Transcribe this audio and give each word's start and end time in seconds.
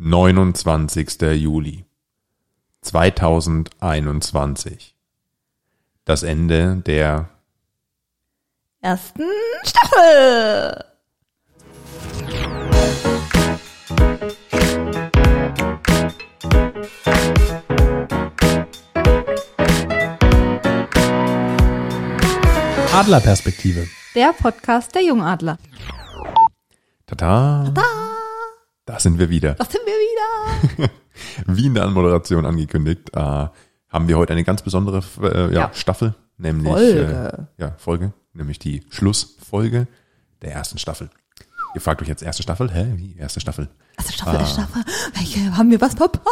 29. 0.00 1.34
Juli 1.34 1.84
2021. 2.82 4.94
Das 6.04 6.22
Ende 6.22 6.76
der 6.86 7.28
Ersten 8.80 9.24
Staffel. 9.64 10.84
Adlerperspektive. 22.92 23.88
Der 24.14 24.32
Podcast 24.32 24.94
der 24.94 25.02
Jungadler. 25.04 25.58
Tata. 27.06 27.72
Da 28.88 28.98
sind 28.98 29.18
wir 29.18 29.28
wieder. 29.28 29.52
Da 29.52 29.66
sind 29.66 29.82
wir 29.84 30.78
wieder. 30.78 30.90
Wie 31.46 31.66
in 31.66 31.74
der 31.74 31.84
Anmoderation 31.84 32.46
angekündigt, 32.46 33.10
äh, 33.12 33.18
haben 33.20 34.08
wir 34.08 34.16
heute 34.16 34.32
eine 34.32 34.44
ganz 34.44 34.62
besondere 34.62 35.02
äh, 35.20 35.52
ja, 35.52 35.60
Ja. 35.60 35.70
Staffel, 35.74 36.14
nämlich 36.38 36.72
Folge. 36.72 37.48
Äh, 37.58 37.62
ja, 37.62 37.74
Folge, 37.76 38.14
nämlich 38.32 38.58
die 38.58 38.82
Schlussfolge 38.88 39.88
der 40.40 40.52
ersten 40.52 40.78
Staffel. 40.78 41.10
Ihr 41.74 41.82
fragt 41.82 42.00
euch 42.00 42.08
jetzt 42.08 42.22
erste 42.22 42.42
Staffel, 42.42 42.72
hä, 42.72 42.94
wie 42.96 43.14
erste 43.18 43.40
Staffel? 43.40 43.68
Also 43.98 44.10
Staffel, 44.10 44.46
Staffel. 44.46 44.82
Welche 45.12 45.54
haben 45.54 45.70
wir 45.70 45.82
was 45.82 45.92
verpasst? 45.92 46.24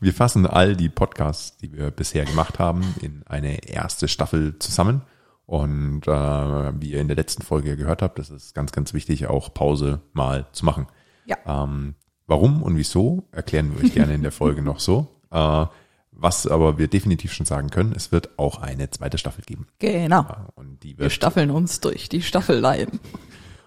Wir 0.00 0.14
fassen 0.14 0.46
all 0.46 0.74
die 0.74 0.88
Podcasts, 0.88 1.58
die 1.58 1.70
wir 1.70 1.90
bisher 1.90 2.24
gemacht 2.24 2.58
haben, 2.58 2.94
in 3.02 3.24
eine 3.26 3.68
erste 3.68 4.08
Staffel 4.08 4.58
zusammen. 4.58 5.02
Und 5.44 6.08
äh, 6.08 6.80
wie 6.80 6.92
ihr 6.92 7.00
in 7.02 7.08
der 7.08 7.16
letzten 7.16 7.42
Folge 7.42 7.76
gehört 7.76 8.00
habt, 8.00 8.18
das 8.18 8.30
ist 8.30 8.54
ganz, 8.54 8.72
ganz 8.72 8.94
wichtig, 8.94 9.26
auch 9.26 9.52
Pause 9.52 10.00
mal 10.14 10.46
zu 10.52 10.64
machen. 10.64 10.86
Ja. 11.24 11.36
Ähm, 11.46 11.94
warum 12.26 12.62
und 12.62 12.76
wieso 12.76 13.28
erklären 13.32 13.74
wir 13.74 13.84
euch 13.84 13.94
gerne 13.94 14.14
in 14.14 14.22
der 14.22 14.32
Folge 14.32 14.62
noch 14.62 14.80
so. 14.80 15.08
Äh, 15.30 15.66
was 16.12 16.46
aber 16.46 16.76
wir 16.76 16.88
definitiv 16.88 17.32
schon 17.32 17.46
sagen 17.46 17.70
können, 17.70 17.94
es 17.96 18.12
wird 18.12 18.38
auch 18.38 18.60
eine 18.60 18.90
zweite 18.90 19.16
Staffel 19.16 19.42
geben. 19.42 19.66
Genau. 19.78 20.26
Und 20.54 20.82
die 20.82 20.98
Wir 20.98 21.04
wird 21.04 21.12
staffeln 21.12 21.50
uns 21.50 21.80
durch 21.80 22.08
die 22.08 22.20
Staffelleien. 22.20 23.00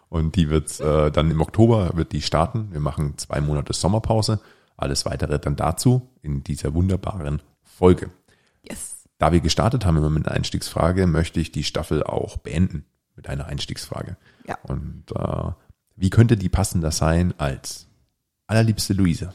Und 0.09 0.35
die 0.35 0.49
wird 0.51 0.79
äh, 0.79 1.09
dann 1.09 1.31
im 1.31 1.41
Oktober 1.41 1.91
wird 1.95 2.11
die 2.11 2.21
starten. 2.21 2.71
Wir 2.71 2.79
machen 2.79 3.17
zwei 3.17 3.41
Monate 3.41 3.73
Sommerpause. 3.73 4.39
Alles 4.77 5.05
weitere 5.05 5.39
dann 5.39 5.55
dazu 5.55 6.09
in 6.21 6.43
dieser 6.43 6.75
wunderbaren 6.75 7.41
Folge. 7.63 8.11
Yes. 8.61 9.07
Da 9.17 9.31
wir 9.31 9.39
gestartet 9.39 9.85
haben 9.85 9.97
immer 9.97 10.11
mit 10.11 10.27
einer 10.27 10.35
Einstiegsfrage, 10.35 11.07
möchte 11.07 11.39
ich 11.39 11.51
die 11.51 11.63
Staffel 11.63 12.03
auch 12.03 12.37
beenden 12.37 12.85
mit 13.15 13.27
einer 13.27 13.47
Einstiegsfrage. 13.47 14.17
Ja. 14.47 14.57
Und 14.63 15.05
äh, 15.15 15.51
wie 15.95 16.09
könnte 16.09 16.37
die 16.37 16.49
passender 16.49 16.91
sein 16.91 17.33
als 17.37 17.87
allerliebste 18.47 18.93
Luise? 18.93 19.33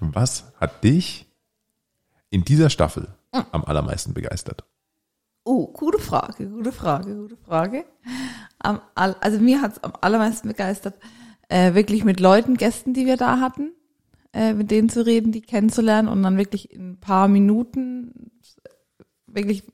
Was 0.00 0.52
hat 0.58 0.82
dich 0.84 1.26
in 2.30 2.44
dieser 2.44 2.70
Staffel 2.70 3.08
am 3.32 3.64
allermeisten 3.64 4.14
begeistert? 4.14 4.64
Oh, 5.44 5.66
gute 5.72 5.98
Frage, 5.98 6.48
gute 6.48 6.72
Frage, 6.72 7.16
gute 7.16 7.36
Frage. 7.36 7.84
All- 8.58 9.16
also 9.20 9.38
mir 9.38 9.62
hat's 9.62 9.82
am 9.82 9.92
allermeisten 10.00 10.48
begeistert, 10.48 10.94
äh, 11.48 11.74
wirklich 11.74 12.04
mit 12.04 12.20
Leuten, 12.20 12.56
Gästen, 12.56 12.94
die 12.94 13.06
wir 13.06 13.16
da 13.16 13.40
hatten, 13.40 13.72
äh, 14.32 14.52
mit 14.52 14.70
denen 14.70 14.88
zu 14.88 15.04
reden, 15.04 15.32
die 15.32 15.40
kennenzulernen 15.40 16.08
und 16.08 16.22
dann 16.22 16.36
wirklich 16.36 16.70
in 16.72 16.92
ein 16.92 17.00
paar 17.00 17.26
Minuten 17.26 18.30
wirklich 19.26 19.64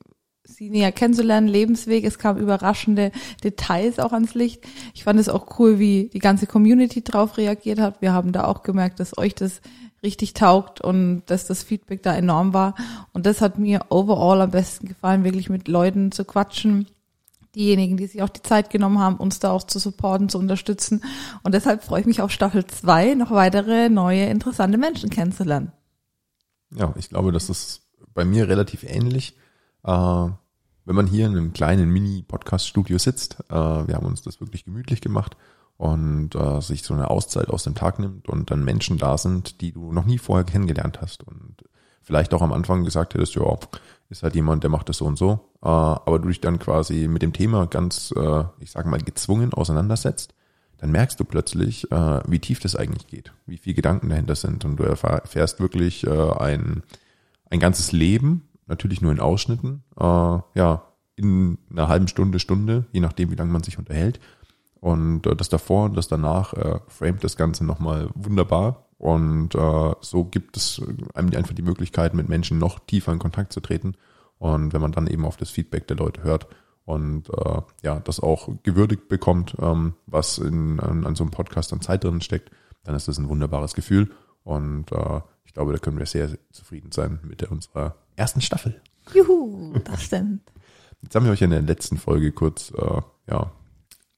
sie 0.47 0.69
näher 0.69 0.91
kennenzulernen, 0.91 1.47
Lebensweg. 1.47 2.03
Es 2.03 2.17
kamen 2.17 2.39
überraschende 2.39 3.11
Details 3.43 3.99
auch 3.99 4.13
ans 4.13 4.33
Licht. 4.33 4.63
Ich 4.93 5.03
fand 5.03 5.19
es 5.19 5.29
auch 5.29 5.59
cool, 5.59 5.79
wie 5.79 6.09
die 6.11 6.19
ganze 6.19 6.47
Community 6.47 7.03
drauf 7.03 7.37
reagiert 7.37 7.79
hat. 7.79 8.01
Wir 8.01 8.13
haben 8.13 8.31
da 8.31 8.45
auch 8.45 8.63
gemerkt, 8.63 8.99
dass 8.99 9.17
euch 9.17 9.35
das 9.35 9.61
richtig 10.03 10.33
taugt 10.33 10.81
und 10.81 11.23
dass 11.25 11.47
das 11.47 11.63
Feedback 11.63 12.03
da 12.03 12.15
enorm 12.15 12.53
war. 12.53 12.75
Und 13.13 13.25
das 13.25 13.41
hat 13.41 13.59
mir 13.59 13.85
overall 13.89 14.41
am 14.41 14.51
besten 14.51 14.87
gefallen, 14.87 15.23
wirklich 15.23 15.49
mit 15.49 15.67
Leuten 15.67 16.11
zu 16.11 16.23
quatschen. 16.23 16.87
Diejenigen, 17.55 17.97
die 17.97 18.05
sich 18.05 18.21
auch 18.21 18.29
die 18.29 18.43
Zeit 18.43 18.69
genommen 18.69 18.99
haben, 18.99 19.17
uns 19.17 19.39
da 19.39 19.51
auch 19.51 19.63
zu 19.63 19.79
supporten, 19.79 20.29
zu 20.29 20.37
unterstützen. 20.37 21.03
Und 21.43 21.55
deshalb 21.55 21.83
freue 21.83 22.01
ich 22.01 22.05
mich 22.05 22.21
auf 22.21 22.31
Staffel 22.31 22.65
2, 22.65 23.15
noch 23.15 23.31
weitere 23.31 23.89
neue, 23.89 24.25
interessante 24.25 24.77
Menschen 24.77 25.09
kennenzulernen. 25.09 25.71
Ja, 26.71 26.93
ich 26.97 27.09
glaube, 27.09 27.31
das 27.31 27.49
ist 27.49 27.81
bei 28.13 28.25
mir 28.25 28.47
relativ 28.47 28.83
ähnlich. 28.83 29.35
Äh, 29.83 30.29
wenn 30.87 30.95
man 30.95 31.05
hier 31.05 31.25
in 31.25 31.33
einem 31.33 31.51
kleinen 31.51 31.89
Mini-Podcast-Studio 31.89 32.97
sitzt, 32.97 33.37
äh, 33.49 33.53
wir 33.53 33.93
haben 33.93 34.05
uns 34.05 34.21
das 34.21 34.39
wirklich 34.39 34.63
gemütlich 34.63 35.01
gemacht 35.01 35.35
und 35.75 36.33
äh, 36.33 36.61
sich 36.61 36.81
so 36.83 36.93
eine 36.93 37.09
Auszeit 37.09 37.49
aus 37.49 37.65
dem 37.65 37.75
Tag 37.75 37.99
nimmt 37.99 38.29
und 38.29 38.51
dann 38.51 38.63
Menschen 38.63 38.97
da 38.97 39.17
sind, 39.17 39.59
die 39.59 39.73
du 39.73 39.91
noch 39.91 40.05
nie 40.05 40.17
vorher 40.17 40.45
kennengelernt 40.45 41.01
hast 41.01 41.27
und 41.27 41.57
vielleicht 42.01 42.33
auch 42.33 42.41
am 42.41 42.53
Anfang 42.53 42.85
gesagt 42.85 43.15
hättest, 43.15 43.35
ja, 43.35 43.57
ist 44.09 44.23
halt 44.23 44.35
jemand, 44.35 44.63
der 44.63 44.69
macht 44.69 44.87
das 44.87 44.99
so 44.99 45.05
und 45.05 45.17
so, 45.17 45.49
äh, 45.61 45.67
aber 45.67 46.19
du 46.19 46.29
dich 46.29 46.39
dann 46.39 46.57
quasi 46.57 47.09
mit 47.09 47.21
dem 47.21 47.33
Thema 47.33 47.67
ganz, 47.67 48.13
ich 48.59 48.71
sage 48.71 48.87
mal, 48.87 49.01
gezwungen 49.01 49.53
auseinandersetzt, 49.53 50.33
dann 50.77 50.91
merkst 50.91 51.19
du 51.19 51.25
plötzlich, 51.25 51.83
wie 51.83 52.39
tief 52.39 52.59
das 52.61 52.77
eigentlich 52.77 53.07
geht, 53.07 53.33
wie 53.45 53.57
viel 53.57 53.73
Gedanken 53.73 54.09
dahinter 54.09 54.35
sind 54.35 54.63
und 54.63 54.77
du 54.77 54.83
erfährst 54.83 55.59
wirklich 55.59 56.07
ein, 56.07 56.83
ein 57.49 57.59
ganzes 57.59 57.91
Leben, 57.91 58.47
natürlich 58.67 59.01
nur 59.01 59.11
in 59.11 59.19
Ausschnitten, 59.19 59.83
äh, 59.99 60.03
ja, 60.03 60.83
in 61.15 61.57
einer 61.71 61.87
halben 61.87 62.07
Stunde, 62.07 62.39
Stunde, 62.39 62.85
je 62.91 62.99
nachdem, 62.99 63.31
wie 63.31 63.35
lange 63.35 63.51
man 63.51 63.63
sich 63.63 63.79
unterhält. 63.79 64.19
Und 64.79 65.25
äh, 65.25 65.35
das 65.35 65.49
davor 65.49 65.85
und 65.85 65.97
das 65.97 66.07
danach 66.07 66.53
äh, 66.53 66.79
framet 66.87 67.23
das 67.23 67.37
Ganze 67.37 67.65
nochmal 67.65 68.09
wunderbar. 68.13 68.85
Und 68.97 69.55
äh, 69.55 69.93
so 70.01 70.25
gibt 70.25 70.57
es 70.57 70.81
einem 71.13 71.33
einfach 71.33 71.53
die 71.53 71.61
Möglichkeit, 71.61 72.13
mit 72.13 72.29
Menschen 72.29 72.57
noch 72.57 72.79
tiefer 72.79 73.11
in 73.11 73.19
Kontakt 73.19 73.53
zu 73.53 73.59
treten. 73.59 73.95
Und 74.37 74.73
wenn 74.73 74.81
man 74.81 74.91
dann 74.91 75.07
eben 75.07 75.25
auf 75.25 75.37
das 75.37 75.49
Feedback 75.49 75.87
der 75.87 75.97
Leute 75.97 76.23
hört 76.23 76.47
und 76.85 77.29
äh, 77.29 77.61
ja, 77.83 77.99
das 77.99 78.19
auch 78.19 78.49
gewürdigt 78.63 79.07
bekommt, 79.07 79.55
ähm, 79.59 79.95
was 80.05 80.37
in, 80.37 80.79
an, 80.79 81.05
an 81.05 81.15
so 81.15 81.23
einem 81.23 81.31
Podcast 81.31 81.73
an 81.73 81.81
Zeit 81.81 82.03
drin 82.03 82.21
steckt, 82.21 82.51
dann 82.83 82.95
ist 82.95 83.07
das 83.07 83.17
ein 83.17 83.29
wunderbares 83.29 83.73
Gefühl. 83.73 84.11
Und 84.47 84.93
äh, 84.93 85.19
ich 85.43 85.53
glaube, 85.53 85.73
da 85.73 85.77
können 85.77 85.99
wir 85.99 86.05
sehr, 86.05 86.29
zufrieden 86.53 86.93
sein 86.93 87.19
mit 87.23 87.43
unserer 87.43 87.95
ersten 88.15 88.39
Staffel. 88.39 88.81
Juhu, 89.13 89.77
das 89.83 90.03
stimmt. 90.03 90.49
Jetzt 91.01 91.15
haben 91.15 91.25
wir 91.25 91.33
euch 91.33 91.41
in 91.41 91.49
der 91.49 91.61
letzten 91.61 91.97
Folge 91.97 92.31
kurz 92.31 92.71
äh, 92.71 93.01
ja, 93.29 93.51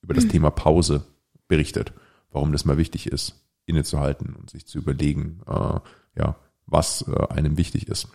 über 0.03 0.13
das 0.13 0.27
Thema 0.27 0.51
Pause 0.51 1.03
berichtet, 1.47 1.93
warum 2.31 2.51
das 2.51 2.63
mal 2.63 2.77
wichtig 2.77 3.07
ist, 3.07 3.43
innezuhalten 3.65 4.35
und 4.35 4.51
sich 4.51 4.67
zu 4.67 4.77
überlegen, 4.77 5.41
äh, 5.47 5.79
ja, 6.15 6.35
was 6.67 7.07
äh, 7.07 7.27
einem 7.29 7.57
wichtig 7.57 7.87
ist. 7.87 8.07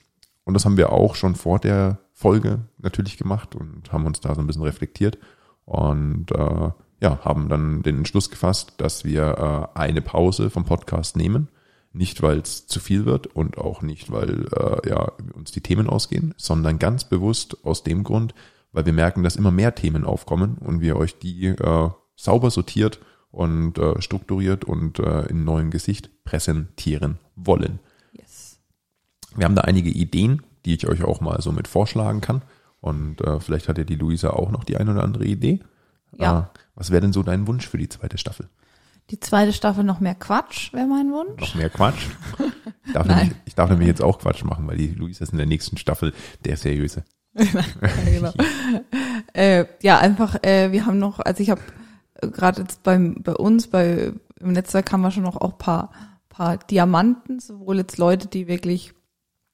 Und 0.44 0.54
das 0.54 0.64
haben 0.64 0.76
wir 0.76 0.92
auch 0.92 1.16
schon 1.16 1.34
vor 1.34 1.58
der 1.58 1.98
Folge 2.12 2.68
natürlich 2.78 3.16
gemacht 3.16 3.56
und 3.56 3.92
haben 3.92 4.06
uns 4.06 4.20
da 4.20 4.36
so 4.36 4.40
ein 4.40 4.46
bisschen 4.46 4.62
reflektiert 4.62 5.18
und 5.64 6.30
äh, 6.30 6.70
ja, 7.00 7.24
haben 7.24 7.48
dann 7.48 7.82
den 7.82 7.98
Entschluss 7.98 8.30
gefasst, 8.30 8.74
dass 8.76 9.04
wir 9.04 9.70
äh, 9.74 9.78
eine 9.78 10.00
Pause 10.00 10.48
vom 10.48 10.64
Podcast 10.64 11.16
nehmen. 11.16 11.48
Nicht, 11.96 12.22
weil 12.22 12.38
es 12.38 12.66
zu 12.66 12.80
viel 12.80 13.06
wird 13.06 13.28
und 13.28 13.56
auch 13.56 13.80
nicht, 13.80 14.10
weil 14.10 14.48
äh, 14.52 14.88
ja, 14.88 15.12
uns 15.32 15.52
die 15.52 15.60
Themen 15.60 15.88
ausgehen, 15.88 16.34
sondern 16.36 16.80
ganz 16.80 17.04
bewusst 17.04 17.64
aus 17.64 17.84
dem 17.84 18.02
Grund, 18.02 18.34
weil 18.72 18.84
wir 18.84 18.92
merken, 18.92 19.22
dass 19.22 19.36
immer 19.36 19.52
mehr 19.52 19.76
Themen 19.76 20.04
aufkommen 20.04 20.58
und 20.58 20.80
wir 20.80 20.96
euch 20.96 21.16
die 21.20 21.46
äh, 21.46 21.90
sauber 22.16 22.50
sortiert 22.50 22.98
und 23.30 23.78
äh, 23.78 24.02
strukturiert 24.02 24.64
und 24.64 24.98
äh, 24.98 25.26
in 25.26 25.44
neuem 25.44 25.70
Gesicht 25.70 26.24
präsentieren 26.24 27.18
wollen. 27.36 27.78
Yes. 28.12 28.58
Wir 29.36 29.44
haben 29.44 29.54
da 29.54 29.62
einige 29.62 29.90
Ideen, 29.90 30.42
die 30.64 30.74
ich 30.74 30.88
euch 30.88 31.04
auch 31.04 31.20
mal 31.20 31.40
so 31.42 31.52
mit 31.52 31.68
vorschlagen 31.68 32.20
kann. 32.20 32.42
Und 32.80 33.20
äh, 33.20 33.38
vielleicht 33.38 33.68
hat 33.68 33.78
ja 33.78 33.84
die 33.84 33.94
Luisa 33.94 34.30
auch 34.30 34.50
noch 34.50 34.64
die 34.64 34.76
eine 34.76 34.90
oder 34.90 35.04
andere 35.04 35.24
Idee. 35.24 35.60
Ja. 36.18 36.40
Äh, 36.40 36.58
was 36.74 36.90
wäre 36.90 37.02
denn 37.02 37.12
so 37.12 37.22
dein 37.22 37.46
Wunsch 37.46 37.68
für 37.68 37.78
die 37.78 37.88
zweite 37.88 38.18
Staffel? 38.18 38.48
Die 39.10 39.20
zweite 39.20 39.52
Staffel 39.52 39.84
noch 39.84 40.00
mehr 40.00 40.14
Quatsch, 40.14 40.72
wäre 40.72 40.86
mein 40.86 41.12
Wunsch. 41.12 41.40
Noch 41.40 41.54
mehr 41.54 41.70
Quatsch? 41.70 42.06
Ich 42.86 42.92
darf, 42.92 43.06
nämlich, 43.06 43.30
ich 43.46 43.54
darf 43.54 43.70
nämlich 43.70 43.88
jetzt 43.88 44.02
auch 44.02 44.18
Quatsch 44.18 44.44
machen, 44.44 44.66
weil 44.66 44.76
die 44.76 44.88
Luisa 44.88 45.24
ist 45.24 45.32
in 45.32 45.38
der 45.38 45.46
nächsten 45.46 45.78
Staffel 45.78 46.12
der 46.44 46.56
Seriöse. 46.56 47.04
Ja, 47.34 47.64
genau. 48.04 48.32
äh, 49.32 49.64
ja, 49.82 49.98
einfach, 49.98 50.36
äh, 50.44 50.70
wir 50.70 50.86
haben 50.86 50.98
noch, 50.98 51.18
also 51.18 51.42
ich 51.42 51.50
habe 51.50 51.62
gerade 52.20 52.60
jetzt 52.60 52.82
beim 52.82 53.22
bei 53.22 53.34
uns, 53.34 53.68
bei 53.68 54.12
im 54.38 54.52
Netzwerk 54.52 54.92
haben 54.92 55.00
wir 55.00 55.10
schon 55.10 55.22
noch 55.22 55.36
auch 55.36 55.58
paar, 55.58 55.90
paar 56.28 56.58
Diamanten, 56.58 57.40
sowohl 57.40 57.78
jetzt 57.78 57.98
Leute, 57.98 58.28
die 58.28 58.46
wirklich 58.46 58.94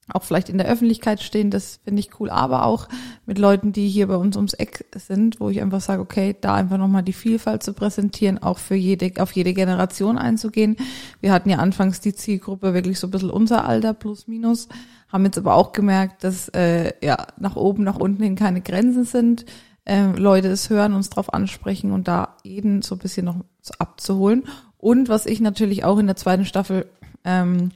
auch 0.09 0.23
vielleicht 0.23 0.49
in 0.49 0.57
der 0.57 0.67
Öffentlichkeit 0.67 1.21
stehen, 1.21 1.51
das 1.51 1.79
finde 1.83 1.99
ich 1.99 2.19
cool, 2.19 2.29
aber 2.29 2.65
auch 2.65 2.87
mit 3.25 3.37
Leuten, 3.37 3.71
die 3.71 3.87
hier 3.87 4.07
bei 4.07 4.15
uns 4.15 4.35
ums 4.35 4.53
Eck 4.53 4.85
sind, 4.95 5.39
wo 5.39 5.49
ich 5.49 5.61
einfach 5.61 5.81
sage, 5.81 6.01
okay, 6.01 6.35
da 6.39 6.55
einfach 6.55 6.77
nochmal 6.77 7.03
die 7.03 7.13
Vielfalt 7.13 7.63
zu 7.63 7.73
präsentieren, 7.73 8.41
auch 8.41 8.57
für 8.57 8.75
jede, 8.75 9.21
auf 9.21 9.31
jede 9.33 9.53
Generation 9.53 10.17
einzugehen. 10.17 10.75
Wir 11.21 11.31
hatten 11.31 11.49
ja 11.49 11.57
anfangs 11.57 12.01
die 12.01 12.13
Zielgruppe 12.13 12.73
wirklich 12.73 12.99
so 12.99 13.07
ein 13.07 13.11
bisschen 13.11 13.29
unser 13.29 13.65
Alter 13.65 13.93
plus 13.93 14.27
minus, 14.27 14.67
haben 15.09 15.25
jetzt 15.25 15.37
aber 15.37 15.55
auch 15.55 15.71
gemerkt, 15.71 16.23
dass 16.23 16.49
äh, 16.49 16.93
ja 17.05 17.27
nach 17.37 17.55
oben, 17.55 17.83
nach 17.83 17.97
unten 17.97 18.23
hin 18.23 18.35
keine 18.35 18.61
Grenzen 18.61 19.05
sind. 19.05 19.45
Ähm, 19.85 20.15
Leute 20.15 20.47
es 20.47 20.69
hören, 20.69 20.93
uns 20.93 21.09
drauf 21.09 21.33
ansprechen 21.33 21.91
und 21.91 22.07
da 22.07 22.37
jeden 22.43 22.81
so 22.81 22.95
ein 22.95 22.99
bisschen 22.99 23.25
noch 23.25 23.37
abzuholen. 23.79 24.43
Und 24.77 25.09
was 25.09 25.25
ich 25.25 25.41
natürlich 25.41 25.83
auch 25.83 25.97
in 25.97 26.07
der 26.07 26.15
zweiten 26.15 26.45
Staffel 26.45 26.87
ähm, 27.23 27.71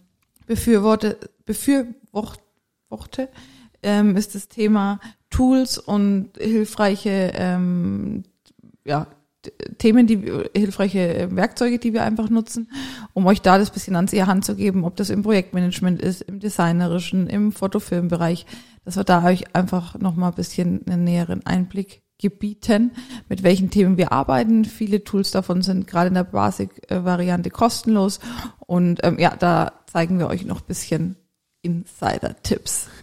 befürworte, 0.45 1.17
befürworte, 1.45 3.29
ähm, 3.83 4.15
ist 4.15 4.35
das 4.35 4.47
Thema 4.47 4.99
Tools 5.29 5.77
und 5.77 6.31
hilfreiche 6.37 7.31
ähm, 7.35 8.23
ja, 8.85 9.07
Themen, 9.77 10.07
die 10.07 10.31
hilfreiche 10.55 11.29
Werkzeuge, 11.31 11.77
die 11.79 11.93
wir 11.93 12.03
einfach 12.03 12.29
nutzen, 12.29 12.69
um 13.13 13.25
euch 13.27 13.41
da 13.41 13.57
das 13.57 13.69
bisschen 13.69 13.95
ans 13.95 14.13
ihr 14.13 14.27
Hand 14.27 14.45
zu 14.45 14.55
geben, 14.55 14.83
ob 14.83 14.95
das 14.95 15.09
im 15.09 15.21
Projektmanagement 15.21 16.01
ist, 16.01 16.21
im 16.21 16.39
designerischen, 16.39 17.27
im 17.27 17.51
Fotofilmbereich, 17.51 18.45
dass 18.85 18.97
wir 18.97 19.03
da 19.03 19.23
euch 19.23 19.55
einfach 19.55 19.99
nochmal 19.99 20.31
ein 20.31 20.35
bisschen 20.35 20.81
einen 20.87 21.03
näheren 21.03 21.45
Einblick 21.45 22.01
gebieten, 22.19 22.91
mit 23.29 23.43
welchen 23.43 23.69
Themen 23.69 23.97
wir 23.97 24.11
arbeiten. 24.11 24.65
Viele 24.65 25.03
Tools 25.03 25.31
davon 25.31 25.61
sind 25.61 25.87
gerade 25.87 26.07
in 26.07 26.13
der 26.13 26.23
Basic-Variante 26.23 27.49
kostenlos 27.49 28.19
und 28.59 29.01
ähm, 29.03 29.19
ja, 29.19 29.35
da 29.35 29.73
zeigen 29.85 30.19
wir 30.19 30.27
euch 30.27 30.45
noch 30.45 30.61
ein 30.61 30.67
bisschen 30.67 31.17
Insider-Tipps. 31.61 32.89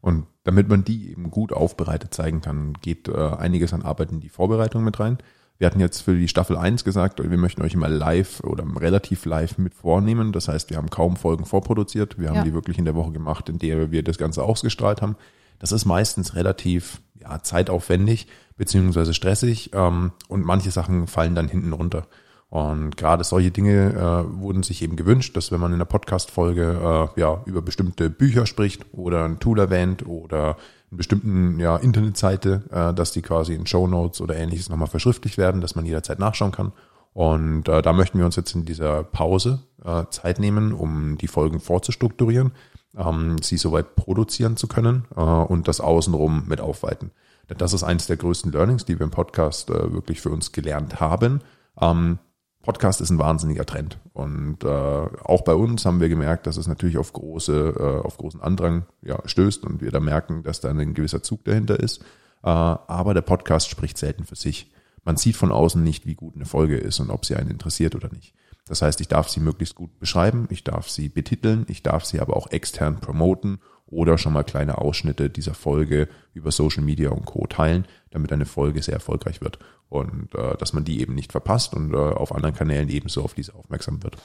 Und 0.00 0.26
damit 0.42 0.68
man 0.68 0.82
die 0.82 1.12
eben 1.12 1.30
gut 1.30 1.52
aufbereitet 1.52 2.12
zeigen 2.12 2.40
kann, 2.40 2.72
geht 2.82 3.06
äh, 3.06 3.12
einiges 3.12 3.72
an 3.72 3.82
Arbeit 3.82 4.10
in 4.10 4.18
die 4.18 4.28
Vorbereitung 4.28 4.82
mit 4.82 4.98
rein. 4.98 5.18
Wir 5.58 5.66
hatten 5.66 5.78
jetzt 5.78 6.00
für 6.00 6.16
die 6.16 6.26
Staffel 6.26 6.56
1 6.56 6.82
gesagt, 6.82 7.22
wir 7.22 7.38
möchten 7.38 7.62
euch 7.62 7.74
immer 7.74 7.88
live 7.88 8.40
oder 8.40 8.64
relativ 8.80 9.24
live 9.26 9.58
mit 9.58 9.74
vornehmen. 9.74 10.32
Das 10.32 10.48
heißt, 10.48 10.70
wir 10.70 10.76
haben 10.76 10.90
kaum 10.90 11.14
Folgen 11.14 11.44
vorproduziert. 11.44 12.18
Wir 12.18 12.30
haben 12.30 12.36
ja. 12.38 12.42
die 12.42 12.52
wirklich 12.52 12.78
in 12.78 12.84
der 12.84 12.96
Woche 12.96 13.12
gemacht, 13.12 13.48
in 13.48 13.60
der 13.60 13.92
wir 13.92 14.02
das 14.02 14.18
Ganze 14.18 14.42
ausgestrahlt 14.42 15.00
haben. 15.02 15.14
Das 15.58 15.72
ist 15.72 15.84
meistens 15.84 16.34
relativ 16.34 17.00
ja, 17.20 17.42
zeitaufwendig 17.42 18.26
beziehungsweise 18.56 19.14
stressig 19.14 19.70
ähm, 19.74 20.12
und 20.28 20.44
manche 20.44 20.70
Sachen 20.70 21.06
fallen 21.06 21.34
dann 21.34 21.48
hinten 21.48 21.72
runter. 21.72 22.06
Und 22.52 22.98
gerade 22.98 23.24
solche 23.24 23.50
Dinge 23.50 23.94
äh, 23.94 24.40
wurden 24.40 24.62
sich 24.62 24.82
eben 24.82 24.96
gewünscht, 24.96 25.34
dass 25.38 25.50
wenn 25.52 25.60
man 25.60 25.70
in 25.70 25.76
einer 25.76 25.86
Podcast-Folge 25.86 27.08
äh, 27.16 27.20
ja, 27.20 27.40
über 27.46 27.62
bestimmte 27.62 28.10
Bücher 28.10 28.44
spricht 28.44 28.84
oder 28.92 29.24
ein 29.24 29.40
Tool 29.40 29.58
erwähnt 29.58 30.06
oder 30.06 30.56
eine 30.90 30.98
bestimmten 30.98 31.58
ja, 31.58 31.78
Internetseite, 31.78 32.62
äh, 32.70 32.92
dass 32.92 33.12
die 33.12 33.22
quasi 33.22 33.54
in 33.54 33.66
Show 33.66 33.86
Notes 33.86 34.20
oder 34.20 34.36
ähnliches 34.36 34.68
nochmal 34.68 34.88
verschriftlich 34.88 35.38
werden, 35.38 35.62
dass 35.62 35.76
man 35.76 35.86
jederzeit 35.86 36.18
nachschauen 36.18 36.52
kann. 36.52 36.72
Und 37.14 37.68
äh, 37.68 37.80
da 37.80 37.94
möchten 37.94 38.18
wir 38.18 38.26
uns 38.26 38.36
jetzt 38.36 38.54
in 38.54 38.66
dieser 38.66 39.02
Pause 39.02 39.60
äh, 39.82 40.04
Zeit 40.10 40.38
nehmen, 40.38 40.74
um 40.74 41.16
die 41.16 41.28
Folgen 41.28 41.58
vorzustrukturieren, 41.58 42.52
ähm, 42.96 43.36
sie 43.42 43.56
soweit 43.56 43.96
produzieren 43.96 44.56
zu 44.56 44.68
können 44.68 45.04
äh, 45.16 45.20
und 45.20 45.68
das 45.68 45.80
außenrum 45.80 46.44
mit 46.46 46.60
aufweiten. 46.60 47.10
Das 47.48 47.72
ist 47.72 47.82
eines 47.82 48.06
der 48.06 48.16
größten 48.16 48.52
Learnings, 48.52 48.84
die 48.84 48.98
wir 48.98 49.04
im 49.04 49.10
Podcast 49.10 49.70
äh, 49.70 49.92
wirklich 49.92 50.20
für 50.20 50.30
uns 50.30 50.52
gelernt 50.52 51.00
haben. 51.00 51.40
Ähm, 51.80 52.18
Podcast 52.62 53.00
ist 53.00 53.10
ein 53.10 53.18
wahnsinniger 53.18 53.66
Trend. 53.66 53.98
Und 54.12 54.62
äh, 54.62 54.68
auch 54.68 55.42
bei 55.42 55.54
uns 55.54 55.84
haben 55.84 56.00
wir 56.00 56.08
gemerkt, 56.08 56.46
dass 56.46 56.56
es 56.56 56.68
natürlich 56.68 56.96
auf 56.96 57.12
große, 57.12 57.74
äh, 57.76 58.06
auf 58.06 58.16
großen 58.16 58.40
Andrang 58.40 58.86
ja, 59.02 59.18
stößt 59.24 59.64
und 59.64 59.80
wir 59.80 59.90
da 59.90 60.00
merken, 60.00 60.42
dass 60.44 60.60
da 60.60 60.70
ein 60.70 60.94
gewisser 60.94 61.22
Zug 61.22 61.44
dahinter 61.44 61.78
ist. 61.80 62.02
Äh, 62.42 62.48
aber 62.48 63.14
der 63.14 63.22
Podcast 63.22 63.68
spricht 63.68 63.98
selten 63.98 64.24
für 64.24 64.36
sich. 64.36 64.72
Man 65.04 65.16
sieht 65.16 65.36
von 65.36 65.50
außen 65.50 65.82
nicht, 65.82 66.06
wie 66.06 66.14
gut 66.14 66.36
eine 66.36 66.44
Folge 66.44 66.76
ist 66.76 67.00
und 67.00 67.10
ob 67.10 67.26
sie 67.26 67.34
einen 67.34 67.50
interessiert 67.50 67.96
oder 67.96 68.08
nicht. 68.10 68.34
Das 68.66 68.82
heißt, 68.82 69.00
ich 69.00 69.08
darf 69.08 69.28
sie 69.28 69.40
möglichst 69.40 69.74
gut 69.74 69.98
beschreiben, 69.98 70.46
ich 70.50 70.64
darf 70.64 70.88
sie 70.88 71.08
betiteln, 71.08 71.66
ich 71.68 71.82
darf 71.82 72.04
sie 72.04 72.20
aber 72.20 72.36
auch 72.36 72.50
extern 72.50 73.00
promoten 73.00 73.60
oder 73.86 74.16
schon 74.18 74.32
mal 74.32 74.44
kleine 74.44 74.78
Ausschnitte 74.78 75.28
dieser 75.28 75.54
Folge 75.54 76.08
über 76.32 76.50
Social 76.50 76.82
Media 76.82 77.10
und 77.10 77.26
Co. 77.26 77.46
teilen, 77.46 77.86
damit 78.10 78.32
eine 78.32 78.46
Folge 78.46 78.82
sehr 78.82 78.94
erfolgreich 78.94 79.40
wird 79.40 79.58
und 79.88 80.34
äh, 80.34 80.56
dass 80.56 80.72
man 80.72 80.84
die 80.84 81.00
eben 81.00 81.14
nicht 81.14 81.32
verpasst 81.32 81.74
und 81.74 81.92
äh, 81.92 81.96
auf 81.96 82.34
anderen 82.34 82.54
Kanälen 82.54 82.88
ebenso 82.88 83.22
auf 83.22 83.34
diese 83.34 83.54
aufmerksam 83.54 84.02
wird. 84.02 84.16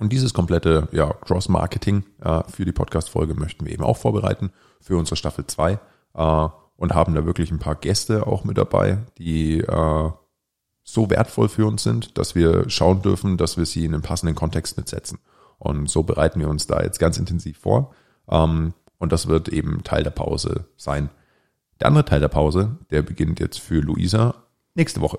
Und 0.00 0.12
dieses 0.12 0.34
komplette 0.34 0.88
ja, 0.90 1.12
Cross-Marketing 1.12 2.04
äh, 2.20 2.42
für 2.48 2.64
die 2.64 2.72
Podcast-Folge 2.72 3.34
möchten 3.34 3.66
wir 3.66 3.72
eben 3.72 3.84
auch 3.84 3.98
vorbereiten 3.98 4.50
für 4.80 4.96
unsere 4.96 5.16
Staffel 5.16 5.46
2 5.46 5.72
äh, 6.14 6.48
und 6.76 6.94
haben 6.94 7.14
da 7.14 7.24
wirklich 7.24 7.52
ein 7.52 7.60
paar 7.60 7.76
Gäste 7.76 8.26
auch 8.26 8.42
mit 8.42 8.58
dabei, 8.58 8.98
die 9.18 9.60
äh, 9.60 10.10
so 10.84 11.10
wertvoll 11.10 11.48
für 11.48 11.66
uns 11.66 11.82
sind, 11.82 12.18
dass 12.18 12.34
wir 12.34 12.68
schauen 12.68 13.02
dürfen, 13.02 13.36
dass 13.36 13.56
wir 13.56 13.66
sie 13.66 13.84
in 13.84 13.94
einen 13.94 14.02
passenden 14.02 14.34
Kontext 14.34 14.76
mitsetzen. 14.76 15.18
Und 15.58 15.88
so 15.88 16.02
bereiten 16.02 16.40
wir 16.40 16.48
uns 16.48 16.66
da 16.66 16.82
jetzt 16.82 16.98
ganz 16.98 17.18
intensiv 17.18 17.58
vor. 17.58 17.94
Ähm, 18.28 18.74
und 18.98 19.12
das 19.12 19.26
wird 19.28 19.48
eben 19.48 19.82
Teil 19.84 20.02
der 20.02 20.10
Pause 20.10 20.66
sein. 20.76 21.10
Der 21.80 21.88
andere 21.88 22.04
Teil 22.04 22.20
der 22.20 22.28
Pause, 22.28 22.78
der 22.90 23.02
beginnt 23.02 23.40
jetzt 23.40 23.58
für 23.60 23.80
Luisa 23.80 24.34
nächste 24.74 25.00
Woche. 25.00 25.18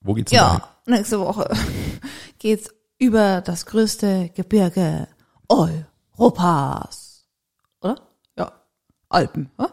Wo 0.00 0.14
geht's 0.14 0.30
denn 0.30 0.38
Ja, 0.38 0.46
dahin? 0.48 0.62
nächste 0.96 1.18
Woche 1.20 1.48
geht's 2.38 2.70
über 2.98 3.40
das 3.40 3.66
größte 3.66 4.30
Gebirge 4.34 5.08
Europas. 5.48 7.26
Oder? 7.80 8.00
Ja. 8.36 8.52
Alpen, 9.08 9.50
oder? 9.58 9.72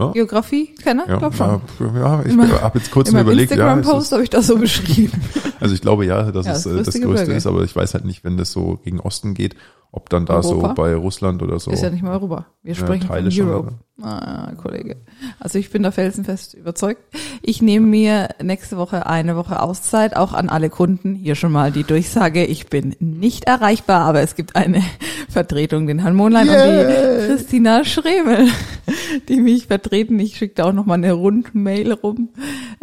Ja. 0.00 0.12
Geografie, 0.12 0.74
Kenner? 0.82 1.06
Ja, 1.06 1.18
glaub 1.18 1.34
schon. 1.34 1.60
Ja, 1.94 2.22
ich 2.24 2.36
habe 2.36 2.78
jetzt 2.78 2.90
kurz 2.90 3.12
mir 3.12 3.20
überlegt. 3.20 3.52
Instagram-Post 3.52 4.10
ja, 4.10 4.16
habe 4.16 4.24
ich 4.24 4.30
das 4.30 4.46
so 4.46 4.56
beschrieben. 4.56 5.22
Also 5.60 5.74
ich 5.74 5.82
glaube 5.82 6.06
ja, 6.06 6.32
dass 6.32 6.46
ja, 6.46 6.52
es 6.52 6.62
das 6.62 6.72
größte, 6.72 6.92
das 6.92 7.00
größte 7.02 7.32
ist, 7.32 7.46
aber 7.46 7.64
ich 7.64 7.76
weiß 7.76 7.92
halt 7.92 8.06
nicht, 8.06 8.24
wenn 8.24 8.38
das 8.38 8.50
so 8.50 8.80
gegen 8.82 8.98
Osten 8.98 9.34
geht, 9.34 9.56
ob 9.92 10.08
dann 10.08 10.24
da 10.24 10.36
Europa? 10.36 10.68
so 10.68 10.74
bei 10.74 10.94
Russland 10.94 11.42
oder 11.42 11.58
so. 11.58 11.70
Ist 11.70 11.82
ja 11.82 11.90
nicht 11.90 12.02
mal 12.02 12.12
Europa. 12.12 12.46
Wir 12.62 12.76
sprechen 12.76 13.08
Teile 13.08 13.30
von 13.30 13.48
Europe. 13.48 13.72
Schon, 13.98 14.08
ah, 14.08 14.52
Kollege. 14.56 14.96
Also 15.40 15.58
ich 15.58 15.70
bin 15.70 15.82
da 15.82 15.90
felsenfest 15.90 16.54
überzeugt. 16.54 17.02
Ich 17.42 17.60
nehme 17.60 17.86
mir 17.86 18.28
nächste 18.40 18.76
Woche 18.76 19.06
eine 19.06 19.36
Woche 19.36 19.60
Auszeit, 19.60 20.14
auch 20.14 20.32
an 20.32 20.48
alle 20.48 20.70
Kunden. 20.70 21.16
Hier 21.16 21.34
schon 21.34 21.50
mal 21.50 21.72
die 21.72 21.82
Durchsage, 21.82 22.44
ich 22.44 22.68
bin 22.68 22.94
nicht 23.00 23.44
erreichbar, 23.44 24.02
aber 24.02 24.20
es 24.20 24.36
gibt 24.36 24.54
eine 24.54 24.82
Vertretung, 25.28 25.88
den 25.88 25.98
Herrn 25.98 26.14
Mohnlein 26.14 26.46
yeah. 26.46 26.62
und 26.62 26.88
die 26.88 27.26
Christina 27.26 27.84
Schremel, 27.84 28.46
die 29.28 29.40
mich 29.40 29.66
vertreten. 29.66 30.20
Ich 30.20 30.36
schicke 30.36 30.54
da 30.54 30.64
auch 30.66 30.72
noch 30.72 30.86
mal 30.86 30.94
eine 30.94 31.12
Rundmail 31.12 31.92
rum. 31.94 32.28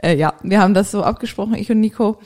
Äh, 0.01 0.17
ja, 0.17 0.33
wir 0.43 0.59
haben 0.59 0.73
das 0.73 0.91
so 0.91 1.03
abgesprochen, 1.03 1.55
ich 1.55 1.71
und 1.71 1.79
Nico 1.79 2.19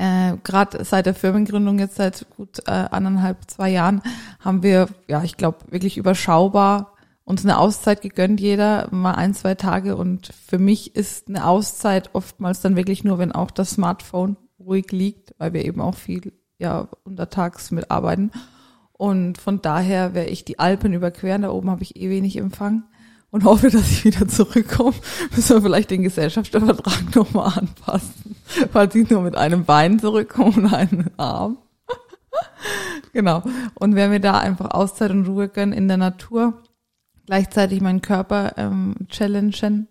äh, 0.00 0.38
gerade 0.42 0.82
seit 0.82 1.04
der 1.04 1.14
Firmengründung 1.14 1.78
jetzt 1.78 1.96
seit 1.96 2.26
gut 2.34 2.60
äh, 2.66 2.70
anderthalb, 2.70 3.50
zwei 3.50 3.68
Jahren 3.68 4.00
haben 4.38 4.62
wir, 4.62 4.88
ja, 5.08 5.22
ich 5.22 5.36
glaube, 5.36 5.58
wirklich 5.70 5.98
überschaubar 5.98 6.94
uns 7.24 7.44
eine 7.44 7.58
Auszeit 7.58 8.00
gegönnt, 8.00 8.40
jeder 8.40 8.88
mal 8.92 9.12
ein, 9.12 9.34
zwei 9.34 9.54
Tage. 9.54 9.96
Und 9.96 10.32
für 10.46 10.58
mich 10.58 10.96
ist 10.96 11.28
eine 11.28 11.44
Auszeit 11.44 12.10
oftmals 12.14 12.62
dann 12.62 12.76
wirklich 12.76 13.04
nur, 13.04 13.18
wenn 13.18 13.30
auch 13.30 13.50
das 13.50 13.72
Smartphone 13.72 14.38
ruhig 14.58 14.90
liegt, 14.90 15.34
weil 15.36 15.52
wir 15.52 15.66
eben 15.66 15.82
auch 15.82 15.94
viel 15.94 16.32
ja 16.58 16.88
untertags 17.04 17.70
mitarbeiten. 17.70 18.30
Und 18.92 19.36
von 19.36 19.60
daher 19.60 20.14
werde 20.14 20.30
ich 20.30 20.46
die 20.46 20.58
Alpen 20.58 20.94
überqueren. 20.94 21.42
Da 21.42 21.50
oben 21.50 21.70
habe 21.70 21.82
ich 21.82 21.96
eh 21.96 22.08
wenig 22.08 22.38
Empfang 22.38 22.84
und 23.30 23.44
hoffe, 23.44 23.70
dass 23.70 23.90
ich 23.90 24.04
wieder 24.04 24.26
zurückkomme. 24.26 24.94
Müssen 25.36 25.56
wir 25.56 25.62
vielleicht 25.62 25.90
den 25.90 26.02
Gesellschaftsvertrag 26.02 27.14
nochmal 27.14 27.58
anpassen, 27.58 28.36
weil 28.72 28.90
sie 28.90 29.06
nur 29.08 29.22
mit 29.22 29.36
einem 29.36 29.64
Bein 29.64 29.98
zurückkommen 29.98 30.64
und 30.64 30.74
einem 30.74 31.06
Arm. 31.16 31.58
genau. 33.12 33.42
Und 33.74 33.94
wenn 33.94 34.10
wir 34.12 34.20
da 34.20 34.38
einfach 34.38 34.70
Auszeit 34.70 35.10
und 35.10 35.26
Ruhe 35.26 35.48
gönnen 35.48 35.72
in 35.72 35.88
der 35.88 35.96
Natur, 35.96 36.62
gleichzeitig 37.26 37.80
meinen 37.80 38.02
Körper 38.02 38.54
ähm, 38.56 38.94
challengen, 39.08 39.88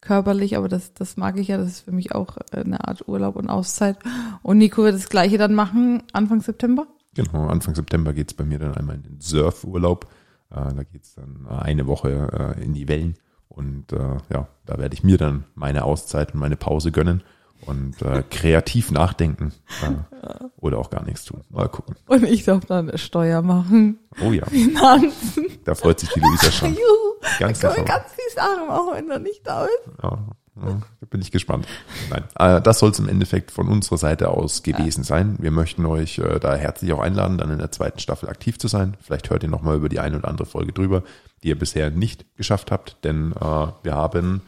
körperlich, 0.00 0.56
aber 0.56 0.68
das, 0.68 0.94
das 0.94 1.16
mag 1.16 1.38
ich 1.38 1.48
ja, 1.48 1.58
das 1.58 1.68
ist 1.68 1.80
für 1.82 1.92
mich 1.92 2.12
auch 2.12 2.36
eine 2.50 2.88
Art 2.88 3.06
Urlaub 3.06 3.36
und 3.36 3.48
Auszeit. 3.48 3.98
Und 4.42 4.58
Nico 4.58 4.82
wird 4.82 4.96
das 4.96 5.08
gleiche 5.08 5.38
dann 5.38 5.54
machen, 5.54 6.02
Anfang 6.12 6.40
September? 6.40 6.88
Genau, 7.14 7.46
Anfang 7.46 7.74
September 7.74 8.12
geht's 8.12 8.34
bei 8.34 8.44
mir 8.44 8.58
dann 8.58 8.74
einmal 8.74 8.96
in 8.96 9.02
den 9.02 9.20
Surfurlaub. 9.20 10.08
Äh, 10.52 10.74
da 10.74 10.82
geht's 10.84 11.14
dann 11.14 11.46
eine 11.48 11.86
Woche 11.86 12.54
äh, 12.58 12.62
in 12.62 12.74
die 12.74 12.88
Wellen. 12.88 13.16
Und 13.48 13.92
äh, 13.92 14.16
ja, 14.32 14.48
da 14.64 14.78
werde 14.78 14.94
ich 14.94 15.02
mir 15.02 15.18
dann 15.18 15.44
meine 15.54 15.84
Auszeit 15.84 16.34
und 16.34 16.40
meine 16.40 16.56
Pause 16.56 16.90
gönnen 16.90 17.22
und 17.66 18.00
äh, 18.02 18.22
kreativ 18.30 18.90
nachdenken 18.90 19.52
äh, 19.82 19.86
ja. 19.86 20.50
oder 20.56 20.78
auch 20.78 20.90
gar 20.90 21.04
nichts 21.04 21.24
tun. 21.24 21.42
Mal 21.50 21.68
gucken. 21.68 21.96
Und 22.06 22.24
ich 22.24 22.44
darf 22.44 22.64
dann 22.64 22.96
Steuer 22.96 23.42
machen. 23.42 23.98
Oh 24.22 24.32
ja. 24.32 24.46
Finanzen. 24.46 25.46
Da 25.64 25.74
freut 25.74 26.00
sich 26.00 26.10
die 26.10 26.20
Luisa 26.20 26.50
schon. 26.50 26.70
Juhu. 26.74 27.12
Ganz, 27.38 27.60
kann 27.60 27.84
ganz 27.84 28.12
viel 28.12 28.34
sagen, 28.34 28.68
auch 28.68 28.92
wenn 28.94 29.08
er 29.10 29.18
nicht 29.18 29.46
da 29.46 29.64
ist. 29.64 29.88
Ja, 30.02 30.18
ja, 30.56 30.80
bin 31.12 31.20
ich 31.20 31.30
gespannt. 31.30 31.66
Nein, 32.10 32.24
äh, 32.38 32.60
das 32.60 32.80
soll 32.80 32.90
es 32.90 32.98
im 32.98 33.08
Endeffekt 33.08 33.52
von 33.52 33.68
unserer 33.68 33.98
Seite 33.98 34.28
aus 34.28 34.64
gewesen 34.64 35.02
ja. 35.02 35.06
sein. 35.06 35.36
Wir 35.38 35.52
möchten 35.52 35.86
euch 35.86 36.18
äh, 36.18 36.40
da 36.40 36.56
herzlich 36.56 36.92
auch 36.92 37.00
einladen, 37.00 37.38
dann 37.38 37.50
in 37.50 37.58
der 37.58 37.70
zweiten 37.70 38.00
Staffel 38.00 38.28
aktiv 38.28 38.58
zu 38.58 38.66
sein. 38.66 38.96
Vielleicht 39.00 39.30
hört 39.30 39.44
ihr 39.44 39.48
nochmal 39.48 39.76
über 39.76 39.88
die 39.88 40.00
eine 40.00 40.16
oder 40.16 40.28
andere 40.28 40.46
Folge 40.46 40.72
drüber, 40.72 41.04
die 41.42 41.48
ihr 41.48 41.58
bisher 41.58 41.90
nicht 41.90 42.24
geschafft 42.36 42.72
habt, 42.72 42.96
denn 43.04 43.32
äh, 43.32 43.66
wir 43.82 43.94
haben, 43.94 44.42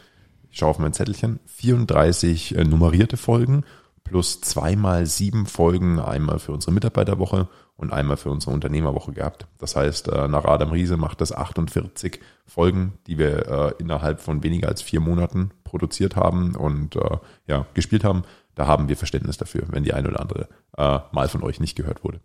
ich 0.51 0.59
schaue 0.59 0.71
auf 0.71 0.79
mein 0.79 0.93
Zettelchen, 0.93 1.39
34 1.47 2.57
nummerierte 2.65 3.17
Folgen 3.17 3.65
plus 4.05 4.41
zweimal 4.43 5.07
sieben 5.07 5.47
Folgen, 5.47 5.99
einmal 5.99 6.39
für 6.39 6.53
unsere 6.53 6.73
Mitarbeiterwoche 6.73 7.49
und 7.77 7.93
einmal 7.93 8.17
für 8.17 8.31
unsere 8.31 8.53
Unternehmerwoche 8.53 9.13
gehabt. 9.13 9.47
Das 9.59 9.77
heißt, 9.77 10.09
äh, 10.09 10.29
nach 10.29 10.45
Adam 10.45 10.71
Riese 10.71 10.97
macht 10.97 11.21
das 11.21 11.33
48 11.33 12.21
Folgen, 12.47 12.95
die 13.07 13.19
wir 13.19 13.49
äh, 13.49 13.73
innerhalb 13.79 14.21
von 14.21 14.43
weniger 14.43 14.69
als 14.69 14.83
vier 14.83 15.01
Monaten 15.01 15.51
produziert 15.65 16.17
haben 16.17 16.55
und 16.55 16.97
äh, 16.97 17.19
ja, 17.47 17.67
gespielt 17.75 18.05
haben. 18.05 18.23
da 18.55 18.67
haben 18.67 18.89
wir 18.89 18.97
Verständnis 18.97 19.37
dafür, 19.37 19.65
wenn 19.69 19.83
die 19.83 19.93
eine 19.93 20.09
oder 20.09 20.21
andere 20.21 20.49
mal 20.77 21.29
von 21.29 21.43
euch 21.43 21.61
nicht 21.61 21.77
gehört 21.77 22.03
wurde. 22.03 22.21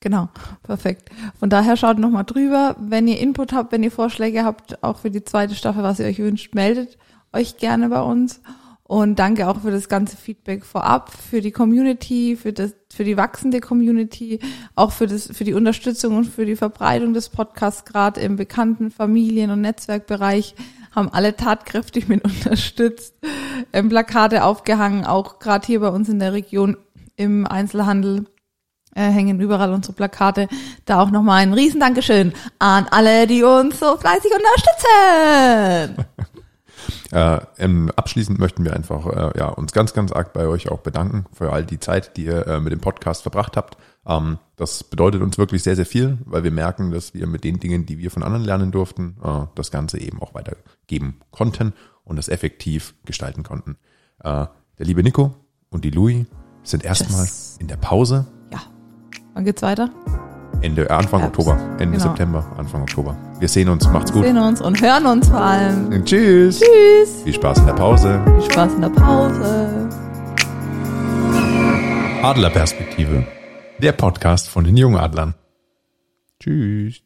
Genau, 0.00 0.28
perfekt. 0.62 1.10
Von 1.38 1.48
daher 1.48 1.76
schaut 1.76 1.98
nochmal 1.98 2.24
drüber. 2.24 2.76
Wenn 2.80 3.06
ihr 3.06 3.20
Input 3.20 3.52
habt, 3.52 3.72
wenn 3.72 3.82
ihr 3.82 3.92
Vorschläge 3.92 4.44
habt, 4.44 4.82
auch 4.82 4.98
für 4.98 5.10
die 5.10 5.22
zweite 5.22 5.54
Staffel, 5.54 5.82
was 5.82 6.00
ihr 6.00 6.06
euch 6.06 6.18
wünscht, 6.18 6.54
meldet 6.54 6.98
euch 7.32 7.56
gerne 7.56 7.88
bei 7.88 8.00
uns. 8.00 8.40
Und 8.84 9.18
danke 9.18 9.48
auch 9.48 9.60
für 9.60 9.70
das 9.70 9.88
ganze 9.88 10.16
Feedback 10.16 10.64
vorab, 10.64 11.12
für 11.12 11.40
die 11.40 11.52
Community, 11.52 12.36
für 12.36 12.52
das, 12.52 12.74
für 12.92 13.04
die 13.04 13.16
wachsende 13.16 13.60
Community, 13.60 14.40
auch 14.74 14.92
für 14.92 15.06
das, 15.06 15.28
für 15.32 15.44
die 15.44 15.54
Unterstützung 15.54 16.16
und 16.16 16.24
für 16.24 16.44
die 16.44 16.56
Verbreitung 16.56 17.14
des 17.14 17.28
Podcasts, 17.28 17.84
gerade 17.84 18.20
im 18.20 18.36
bekannten 18.36 18.90
Familien- 18.90 19.50
und 19.50 19.60
Netzwerkbereich, 19.60 20.54
haben 20.90 21.08
alle 21.10 21.36
tatkräftig 21.36 22.08
mit 22.08 22.24
unterstützt, 22.24 23.14
ähm, 23.72 23.88
Plakate 23.88 24.44
aufgehangen, 24.44 25.06
auch 25.06 25.38
gerade 25.38 25.66
hier 25.66 25.80
bei 25.80 25.88
uns 25.88 26.08
in 26.08 26.18
der 26.18 26.32
Region 26.32 26.76
im 27.16 27.46
Einzelhandel 27.46 28.26
äh, 28.94 29.02
hängen 29.02 29.40
überall 29.40 29.72
unsere 29.72 29.94
Plakate. 29.94 30.48
Da 30.84 31.00
auch 31.00 31.10
nochmal 31.10 31.42
ein 31.42 31.54
Riesendankeschön 31.54 32.32
an 32.58 32.86
alle, 32.90 33.26
die 33.26 33.42
uns 33.42 33.80
so 33.80 33.96
fleißig 33.96 34.32
unterstützen. 34.34 36.06
Äh, 37.12 37.40
ähm, 37.58 37.92
abschließend 37.94 38.38
möchten 38.38 38.64
wir 38.64 38.74
einfach 38.74 39.06
äh, 39.06 39.38
ja, 39.38 39.48
uns 39.48 39.72
ganz, 39.72 39.92
ganz 39.92 40.12
arg 40.12 40.32
bei 40.32 40.46
euch 40.46 40.70
auch 40.70 40.80
bedanken 40.80 41.26
für 41.32 41.52
all 41.52 41.64
die 41.64 41.78
Zeit, 41.78 42.16
die 42.16 42.24
ihr 42.24 42.46
äh, 42.46 42.58
mit 42.58 42.72
dem 42.72 42.80
Podcast 42.80 43.20
verbracht 43.20 43.54
habt. 43.58 43.76
Ähm, 44.06 44.38
das 44.56 44.82
bedeutet 44.82 45.20
uns 45.20 45.36
wirklich 45.36 45.62
sehr, 45.62 45.76
sehr 45.76 45.84
viel, 45.84 46.16
weil 46.24 46.42
wir 46.42 46.50
merken, 46.50 46.90
dass 46.90 47.12
wir 47.12 47.26
mit 47.26 47.44
den 47.44 47.60
Dingen, 47.60 47.84
die 47.84 47.98
wir 47.98 48.10
von 48.10 48.22
anderen 48.22 48.46
lernen 48.46 48.72
durften, 48.72 49.18
äh, 49.22 49.44
das 49.54 49.70
Ganze 49.70 50.00
eben 50.00 50.22
auch 50.22 50.32
weitergeben 50.32 51.20
konnten 51.30 51.74
und 52.04 52.16
das 52.16 52.28
effektiv 52.30 52.94
gestalten 53.04 53.42
konnten. 53.42 53.76
Äh, 54.20 54.46
der 54.78 54.86
liebe 54.86 55.02
Nico 55.02 55.34
und 55.68 55.84
die 55.84 55.90
Louis 55.90 56.24
sind 56.62 56.82
erstmal 56.82 57.26
Tschüss. 57.26 57.58
in 57.60 57.68
der 57.68 57.76
Pause. 57.76 58.26
Ja. 58.50 58.62
Wann 59.34 59.44
geht's 59.44 59.60
weiter? 59.60 59.90
Ende, 60.62 60.88
äh, 60.88 60.92
Anfang 60.92 61.20
Herbst. 61.20 61.38
Oktober, 61.38 61.58
Ende 61.78 61.98
Genau. 61.98 62.08
September, 62.10 62.44
Anfang 62.56 62.82
Oktober. 62.82 63.16
Wir 63.40 63.48
sehen 63.48 63.68
uns, 63.68 63.88
macht's 63.88 64.10
Wir 64.12 64.20
gut. 64.20 64.24
sehen 64.24 64.38
uns 64.38 64.60
und 64.60 64.80
hören 64.80 65.06
uns 65.06 65.28
vor 65.28 65.40
allem. 65.40 66.04
Tschüss. 66.04 66.60
Tschüss. 66.60 67.22
Viel 67.24 67.34
Spaß 67.34 67.58
in 67.58 67.66
der 67.66 67.72
Pause. 67.74 68.20
Viel 68.40 68.50
Spaß 68.50 68.74
in 68.74 68.80
der 68.82 68.88
Pause. 68.90 69.88
Adlerperspektive. 72.22 73.26
Der 73.80 73.92
Podcast 73.92 74.48
von 74.48 74.64
den 74.64 74.76
Jungadlern. 74.76 75.34
Tschüss. 76.40 77.02